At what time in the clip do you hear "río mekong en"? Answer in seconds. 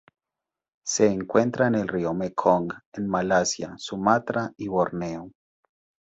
1.87-3.07